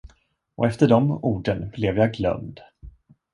Och 0.55 0.65
efter 0.67 0.87
de 0.87 1.11
orden 1.11 1.69
blev 1.69 1.97
jag 1.97 2.13
glömd. 2.13 2.59